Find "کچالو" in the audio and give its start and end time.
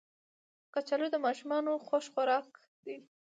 0.73-1.07